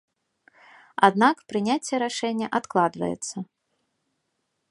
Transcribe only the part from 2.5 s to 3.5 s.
адкладваецца.